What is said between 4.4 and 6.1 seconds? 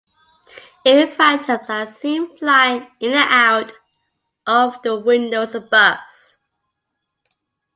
of the windows above.